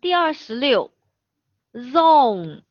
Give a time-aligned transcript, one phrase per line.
[0.00, 0.92] 第二十六
[1.74, 2.64] ，zone，zone，z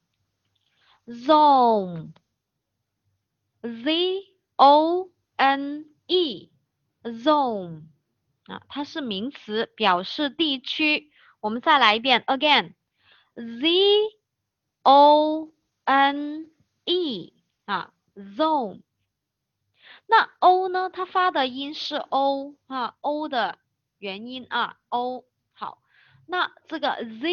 [4.56, 7.84] o n e，zone，
[8.46, 11.12] 啊，它是名词，表示地区。
[11.40, 13.70] 我们再来一遍，again，z
[14.82, 15.52] o
[15.84, 16.50] n
[16.86, 17.34] e，
[17.66, 18.82] 啊，zone。
[20.08, 20.90] 那 o 呢？
[20.90, 23.60] 它发的音是 o 啊，o 的
[24.00, 25.26] 元音啊，o。
[25.54, 25.84] 好。
[26.32, 27.28] 那这个 z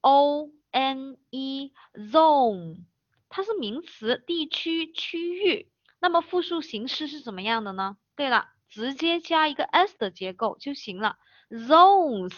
[0.00, 2.84] o n e zone，
[3.28, 5.72] 它是名词，地区、区域。
[6.00, 7.96] 那么复数形式是怎么样的呢？
[8.14, 11.18] 对了，直接加一个 s 的结构就行了
[11.50, 12.32] ，zones。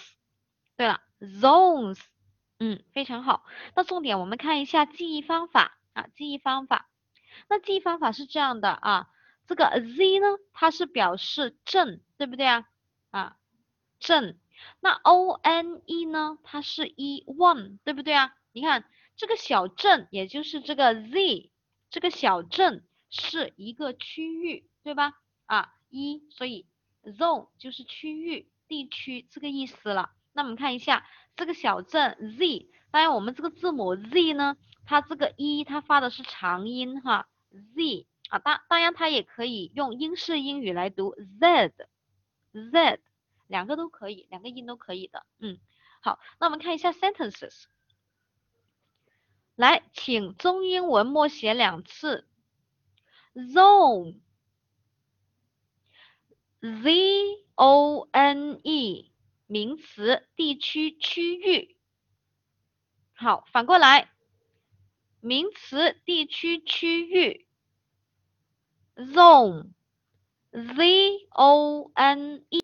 [0.74, 2.00] 对了，zones，
[2.58, 3.44] 嗯，非常好。
[3.76, 6.88] 那重点我们看一下记忆方法啊，记忆方法。
[7.50, 9.08] 那记忆方法是这样的啊。
[9.46, 12.64] 这个 z 呢，它是表示正，对不对啊？
[13.10, 13.36] 啊，
[14.00, 14.38] 正。
[14.80, 18.34] 那 o n e 呢，它是一 one，对不对啊？
[18.52, 18.84] 你看
[19.16, 21.50] 这个小镇，也就是这个 z，
[21.90, 25.12] 这个小镇是一个区域，对吧？
[25.46, 26.66] 啊，一，所以
[27.04, 30.10] zone 就是区域、地区这个意思了。
[30.32, 31.06] 那我们看一下
[31.36, 37.28] 这个小镇 z，当然我们这个字母 z 呢，它这个一它发的是长音哈
[37.74, 38.06] ，z。
[38.30, 43.00] 啊，当当然，它也可以用英式英语来读 z，z，
[43.46, 45.26] 两个都可以，两个音都可以的。
[45.38, 45.58] 嗯，
[46.00, 47.64] 好，那我们看一下 sentences。
[49.54, 52.26] 来，请中英文默写两次
[53.34, 54.18] ，zone，z
[57.54, 59.12] o n e，
[59.46, 61.76] 名词，地区、区域。
[63.12, 64.10] 好，反过来，
[65.20, 67.46] 名词，地区、区域。
[68.96, 69.72] zone,
[70.50, 72.52] z o n e。